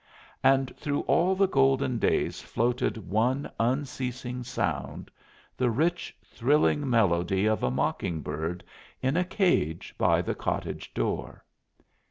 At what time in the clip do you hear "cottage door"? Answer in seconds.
10.33-11.45